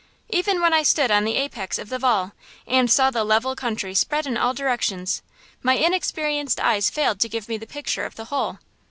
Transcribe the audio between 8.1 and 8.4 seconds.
the